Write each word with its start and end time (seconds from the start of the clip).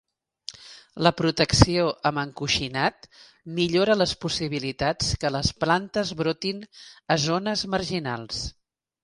La 1.07 1.09
protecció 1.17 1.83
amb 2.09 2.21
encoixinat 2.21 3.05
millora 3.59 3.97
les 4.03 4.15
possibilitats 4.25 5.13
que 5.25 5.33
les 5.37 5.53
plantes 5.65 6.15
brotin 6.23 6.65
a 7.15 7.21
zones 7.29 7.67
marginals. 7.77 8.43